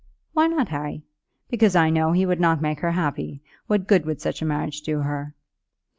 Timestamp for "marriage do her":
4.45-5.35